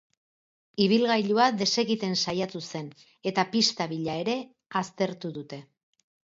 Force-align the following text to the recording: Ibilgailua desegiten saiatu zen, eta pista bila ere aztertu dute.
Ibilgailua 0.85 1.47
desegiten 1.59 2.17
saiatu 2.25 2.63
zen, 2.73 2.89
eta 3.33 3.47
pista 3.55 3.89
bila 3.95 4.19
ere 4.25 4.41
aztertu 4.85 5.35
dute. 5.41 5.65